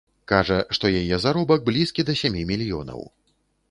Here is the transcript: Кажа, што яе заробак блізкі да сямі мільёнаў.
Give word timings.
Кажа, 0.31 0.57
што 0.77 0.91
яе 1.03 1.21
заробак 1.27 1.69
блізкі 1.71 2.09
да 2.11 2.19
сямі 2.25 2.47
мільёнаў. 2.55 3.09